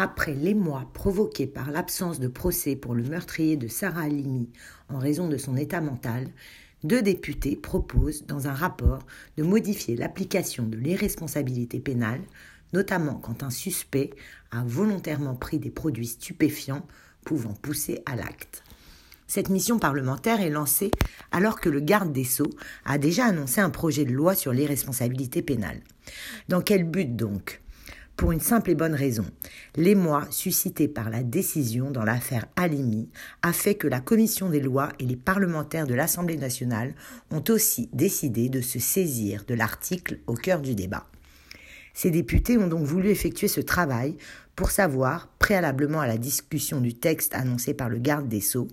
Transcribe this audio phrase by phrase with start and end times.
[0.00, 4.48] Après l'émoi provoqué par l'absence de procès pour le meurtrier de Sarah Halimi
[4.88, 6.28] en raison de son état mental,
[6.84, 9.00] deux députés proposent dans un rapport
[9.36, 12.20] de modifier l'application de l'irresponsabilité pénale,
[12.72, 14.10] notamment quand un suspect
[14.52, 16.86] a volontairement pris des produits stupéfiants
[17.24, 18.62] pouvant pousser à l'acte.
[19.26, 20.92] Cette mission parlementaire est lancée
[21.32, 22.54] alors que le garde des Sceaux
[22.84, 25.80] a déjà annoncé un projet de loi sur l'irresponsabilité pénale.
[26.48, 27.60] Dans quel but donc?
[28.18, 29.24] Pour une simple et bonne raison.
[29.76, 33.08] L'émoi suscité par la décision dans l'affaire Alimi
[33.42, 36.94] a fait que la commission des lois et les parlementaires de l'Assemblée nationale
[37.30, 41.06] ont aussi décidé de se saisir de l'article au cœur du débat.
[41.94, 44.16] Ces députés ont donc voulu effectuer ce travail
[44.56, 48.66] pour savoir, préalablement à la discussion du texte annoncé par le garde des sceaux,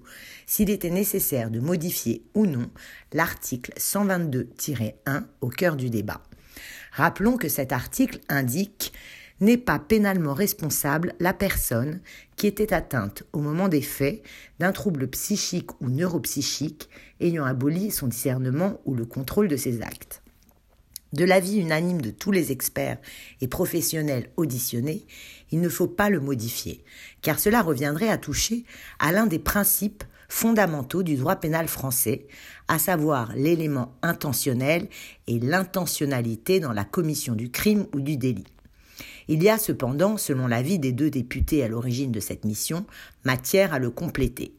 [0.47, 2.71] s'il était nécessaire de modifier ou non
[3.13, 6.23] l'article 122-1 au cœur du débat.
[6.91, 8.93] Rappelons que cet article indique
[9.41, 12.01] n'est pas pénalement responsable la personne
[12.35, 14.21] qui était atteinte au moment des faits
[14.59, 20.21] d'un trouble psychique ou neuropsychique ayant aboli son discernement ou le contrôle de ses actes.
[21.13, 22.97] De l'avis unanime de tous les experts
[23.39, 25.05] et professionnels auditionnés,
[25.51, 26.83] il ne faut pas le modifier,
[27.21, 28.65] car cela reviendrait à toucher
[28.99, 32.27] à l'un des principes fondamentaux du droit pénal français,
[32.67, 34.89] à savoir l'élément intentionnel
[35.27, 38.47] et l'intentionnalité dans la commission du crime ou du délit.
[39.27, 42.85] Il y a cependant, selon l'avis des deux députés à l'origine de cette mission,
[43.23, 44.53] matière à le compléter.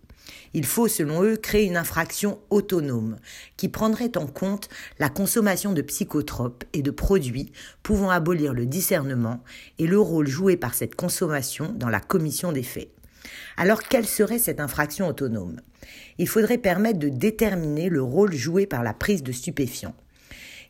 [0.55, 3.17] Il faut, selon eux, créer une infraction autonome
[3.57, 9.43] qui prendrait en compte la consommation de psychotropes et de produits pouvant abolir le discernement
[9.79, 12.91] et le rôle joué par cette consommation dans la commission des faits.
[13.57, 15.61] Alors quelle serait cette infraction autonome?
[16.19, 19.95] Il faudrait permettre de déterminer le rôle joué par la prise de stupéfiants.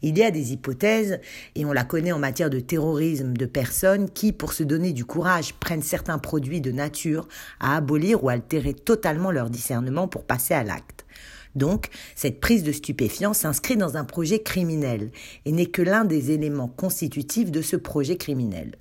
[0.02, 1.20] Il y a des hypothèses,
[1.54, 5.04] et on la connaît en matière de terrorisme, de personnes qui, pour se donner du
[5.04, 7.28] courage, prennent certains produits de nature
[7.60, 11.06] à abolir ou altérer totalement leur discernement pour passer à l'acte.
[11.54, 15.10] Donc, cette prise de stupéfiants s'inscrit dans un projet criminel
[15.46, 18.76] et n'est que l'un des éléments constitutifs de ce projet criminel.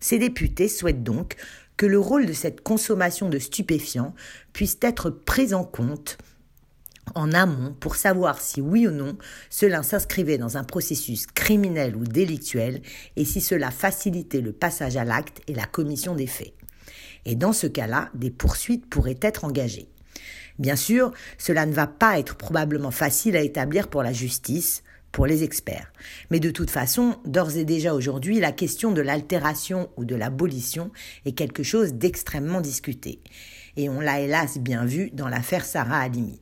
[0.00, 1.36] Ces députés souhaitent donc
[1.76, 4.14] que le rôle de cette consommation de stupéfiants
[4.52, 6.18] puisse être pris en compte
[7.14, 9.16] en amont pour savoir si oui ou non
[9.50, 12.82] cela s'inscrivait dans un processus criminel ou délictuel
[13.16, 16.54] et si cela facilitait le passage à l'acte et la commission des faits.
[17.24, 19.88] Et dans ce cas-là, des poursuites pourraient être engagées.
[20.58, 25.26] Bien sûr, cela ne va pas être probablement facile à établir pour la justice, pour
[25.26, 25.92] les experts.
[26.30, 30.90] Mais de toute façon, d'ores et déjà aujourd'hui, la question de l'altération ou de l'abolition
[31.24, 33.20] est quelque chose d'extrêmement discuté.
[33.76, 36.40] Et on l'a hélas bien vu dans l'affaire Sarah Halimi.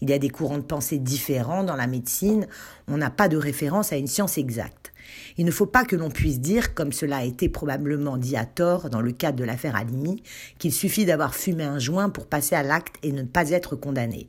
[0.00, 2.46] Il y a des courants de pensée différents dans la médecine,
[2.88, 4.92] on n'a pas de référence à une science exacte.
[5.36, 8.44] Il ne faut pas que l'on puisse dire, comme cela a été probablement dit à
[8.44, 10.22] tort dans le cadre de l'affaire Alimi,
[10.58, 14.28] qu'il suffit d'avoir fumé un joint pour passer à l'acte et ne pas être condamné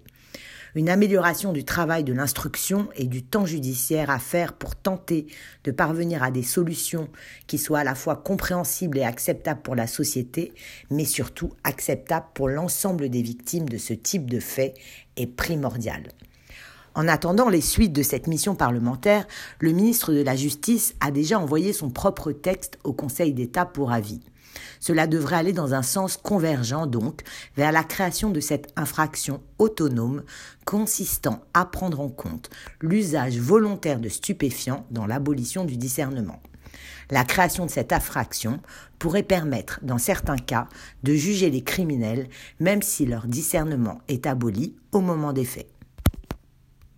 [0.76, 5.28] une amélioration du travail de l'instruction et du temps judiciaire à faire pour tenter
[5.64, 7.10] de parvenir à des solutions
[7.48, 10.54] qui soient à la fois compréhensibles et acceptables pour la société,
[10.90, 14.74] mais surtout acceptables pour l'ensemble des victimes de ce type de fait
[15.18, 16.04] est primordial.
[16.94, 19.26] En attendant les suites de cette mission parlementaire,
[19.60, 23.94] le ministre de la Justice a déjà envoyé son propre texte au Conseil d'État pour
[23.94, 24.20] avis.
[24.80, 27.22] Cela devrait aller dans un sens convergent donc
[27.56, 30.24] vers la création de cette infraction autonome
[30.66, 32.50] consistant à prendre en compte
[32.82, 36.42] l'usage volontaire de stupéfiants dans l'abolition du discernement.
[37.10, 38.62] La création de cette infraction
[38.98, 40.70] pourrait permettre, dans certains cas,
[41.04, 42.30] de juger les criminels
[42.60, 45.68] même si leur discernement est aboli au moment des faits.